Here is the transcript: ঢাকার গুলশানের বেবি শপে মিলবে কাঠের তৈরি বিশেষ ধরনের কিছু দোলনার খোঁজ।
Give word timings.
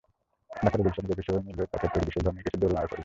ঢাকার 0.51 0.79
গুলশানের 0.79 1.09
বেবি 1.09 1.23
শপে 1.23 1.45
মিলবে 1.47 1.63
কাঠের 1.71 1.89
তৈরি 1.93 2.05
বিশেষ 2.05 2.21
ধরনের 2.25 2.43
কিছু 2.45 2.57
দোলনার 2.61 2.87
খোঁজ। 2.89 2.99